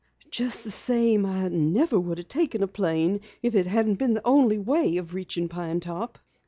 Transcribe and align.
"Just 0.31 0.63
the 0.63 0.71
same 0.71 1.27
I 1.27 1.47
never 1.49 1.99
would 1.99 2.17
have 2.17 2.27
taken 2.27 2.63
a 2.63 2.67
plane 2.67 3.21
if 3.43 3.53
it 3.53 3.67
hadn't 3.67 3.99
been 3.99 4.13
the 4.15 4.25
only 4.25 4.57
way 4.57 4.97
of 4.97 5.13
reaching 5.13 5.47
Pine 5.47 5.79
Top." 5.79 6.17